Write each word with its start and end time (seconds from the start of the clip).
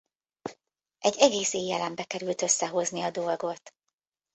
Egy 0.99 1.15
egész 1.19 1.53
éjjelembe 1.53 2.03
került 2.03 2.41
összehozni 2.41 3.01
a 3.01 3.09
dolgot. 3.11 3.73